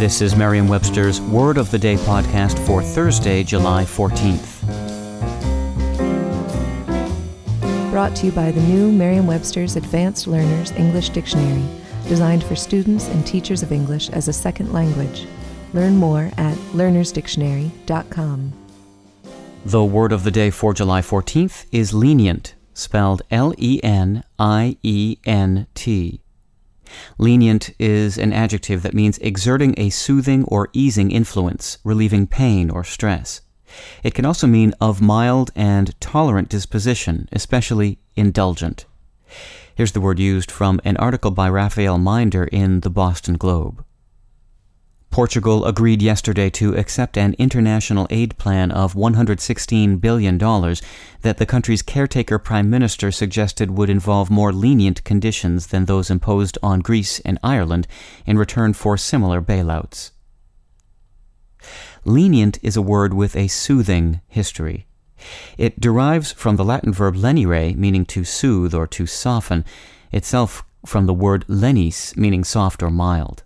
[0.00, 4.62] This is Merriam Webster's Word of the Day podcast for Thursday, July 14th.
[7.90, 11.66] Brought to you by the new Merriam Webster's Advanced Learners English Dictionary,
[12.08, 15.26] designed for students and teachers of English as a second language.
[15.74, 18.52] Learn more at learnersdictionary.com.
[19.66, 24.78] The word of the day for July 14th is lenient, spelled L E N I
[24.82, 26.22] E N T.
[27.18, 32.84] Lenient is an adjective that means exerting a soothing or easing influence, relieving pain or
[32.84, 33.40] stress.
[34.02, 38.86] It can also mean of mild and tolerant disposition, especially indulgent.
[39.74, 43.84] Here's the word used from an article by Raphael Minder in the Boston Globe.
[45.10, 51.82] Portugal agreed yesterday to accept an international aid plan of $116 billion that the country's
[51.82, 57.40] caretaker prime minister suggested would involve more lenient conditions than those imposed on Greece and
[57.42, 57.88] Ireland
[58.24, 60.12] in return for similar bailouts.
[62.04, 64.86] Lenient is a word with a soothing history.
[65.58, 69.64] It derives from the Latin verb lenire, meaning to soothe or to soften,
[70.12, 73.42] itself from the word lenis, meaning soft or mild.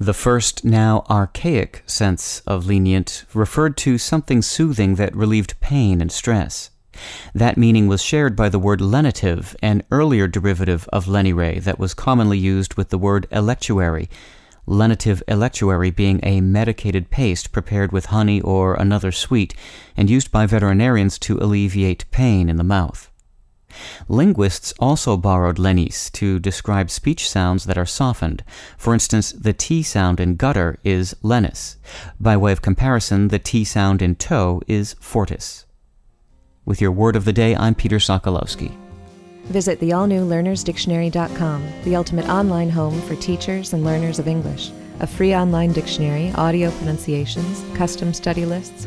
[0.00, 6.10] The first, now archaic sense of lenient referred to something soothing that relieved pain and
[6.10, 6.70] stress.
[7.34, 11.92] That meaning was shared by the word lenitive, an earlier derivative of lenire that was
[11.92, 14.08] commonly used with the word electuary,
[14.64, 19.52] lenitive electuary being a medicated paste prepared with honey or another sweet
[19.98, 23.09] and used by veterinarians to alleviate pain in the mouth.
[24.08, 28.42] Linguists also borrowed lenis to describe speech sounds that are softened.
[28.76, 31.76] For instance, the T sound in gutter is lenis.
[32.18, 35.66] By way of comparison, the T sound in toe is fortis.
[36.64, 38.76] With your word of the day, I'm Peter Sokolowski.
[39.44, 44.70] Visit the all new learnersdictionary.com, the ultimate online home for teachers and learners of English.
[45.00, 48.86] A free online dictionary, audio pronunciations, custom study lists,